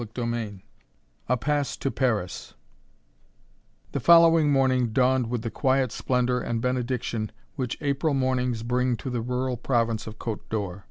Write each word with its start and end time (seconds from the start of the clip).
]CHAPTER 0.01 0.35
II 0.35 0.63
A 1.29 1.37
Pass 1.37 1.77
to 1.77 1.91
Paris 1.91 2.55
1 3.91 3.91
The 3.91 3.99
following 3.99 4.51
morning 4.51 4.87
dawned 4.87 5.29
with 5.29 5.43
the 5.43 5.51
quiet 5.51 5.91
splendor 5.91 6.39
and 6.39 6.59
benediction 6.59 7.31
which 7.55 7.77
April 7.81 8.15
mornings 8.15 8.63
bring 8.63 8.97
to 8.97 9.11
the 9.11 9.21
rural 9.21 9.57
province 9.57 10.07
of 10.07 10.17
Cote 10.17 10.49
d'Or. 10.49 10.79